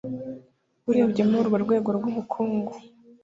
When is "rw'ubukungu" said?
1.97-2.73